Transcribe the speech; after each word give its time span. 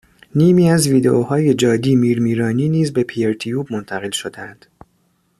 نیمی 0.35 0.69
از 0.69 0.87
ویدئوهای 0.87 1.53
جادی 1.53 1.95
میرمیرانی 1.95 2.69
نیز 2.69 2.93
به 2.93 3.03
پیرتیوب 3.03 3.73
منتقل 3.73 4.09
شدهاند 4.11 4.65